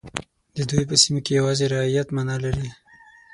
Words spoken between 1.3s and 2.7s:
یوازې رعیت معنا لري.